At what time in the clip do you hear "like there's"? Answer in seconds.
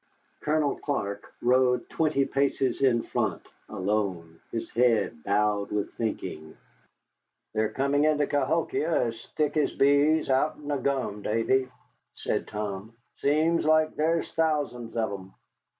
13.63-14.31